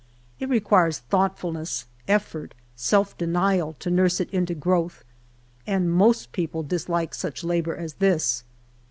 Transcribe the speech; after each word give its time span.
It 0.39 0.49
requires 0.49 0.97
thoughtfulness, 0.97 1.85
effort, 2.07 2.55
self 2.75 3.15
denial, 3.19 3.73
to 3.77 3.91
nurse 3.91 4.19
it 4.19 4.31
into 4.31 4.55
growth, 4.55 5.03
and 5.67 5.91
most 5.93 6.31
people 6.31 6.63
dislike 6.63 7.13
such 7.13 7.43
labor 7.43 7.75
as 7.75 7.93
this. 7.93 8.43